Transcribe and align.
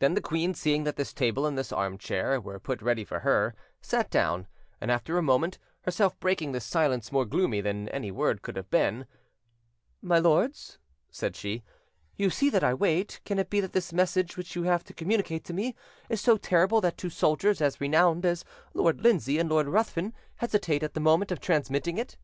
Then 0.00 0.12
the 0.12 0.20
queen, 0.20 0.52
seeing 0.52 0.84
that 0.84 0.96
this 0.96 1.14
table 1.14 1.46
and 1.46 1.56
this 1.56 1.72
arm 1.72 1.96
chair 1.96 2.38
were 2.38 2.60
put 2.60 2.82
ready 2.82 3.06
for 3.06 3.20
her, 3.20 3.54
sat 3.80 4.10
down; 4.10 4.46
and 4.82 4.90
after 4.90 5.16
a 5.16 5.22
moment, 5.22 5.58
herself 5.84 6.20
breaking 6.20 6.52
this 6.52 6.66
silence 6.66 7.10
more 7.10 7.24
gloomy 7.24 7.62
than 7.62 7.88
any 7.88 8.10
word 8.10 8.42
could 8.42 8.54
have 8.56 8.68
been— 8.68 9.06
"My 10.02 10.18
lords," 10.18 10.76
said 11.10 11.36
she, 11.36 11.62
"you 12.16 12.28
see 12.28 12.50
that 12.50 12.62
I 12.62 12.74
wait: 12.74 13.22
can 13.24 13.38
it 13.38 13.48
be 13.48 13.60
that 13.60 13.72
this 13.72 13.94
message 13.94 14.36
which 14.36 14.54
you 14.54 14.64
have 14.64 14.84
to 14.84 14.92
communicate 14.92 15.42
to 15.44 15.54
me 15.54 15.74
is 16.10 16.20
so 16.20 16.36
terrible 16.36 16.82
that 16.82 16.98
two 16.98 17.08
soldiers 17.08 17.62
as 17.62 17.80
renowned 17.80 18.26
as 18.26 18.44
Lord 18.74 19.00
Lindsay 19.00 19.38
and 19.38 19.48
Lord 19.48 19.68
Ruthven 19.68 20.12
hesitate 20.36 20.82
at 20.82 20.92
the 20.92 21.00
moment 21.00 21.32
of 21.32 21.40
transmitting 21.40 21.96
it?" 21.96 22.18